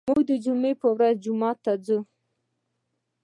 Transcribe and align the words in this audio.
موږ 0.07 0.19
د 0.29 0.31
جمعې 0.43 0.73
په 0.81 0.87
ورځ 0.95 1.15
جومات 1.23 1.57
ته 1.65 1.73
ځو. 1.85 1.99